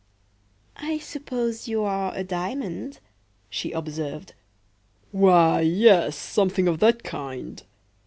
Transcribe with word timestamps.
"I 0.77 0.97
suppose 0.97 1.67
you 1.67 1.83
are 1.83 2.11
a 2.15 2.23
diamond?" 2.23 2.97
she 3.51 3.71
observed."Why, 3.71 5.61
yes, 5.61 6.15
something 6.17 6.67
of 6.67 6.79
that 6.79 7.03
kind." 7.03 7.61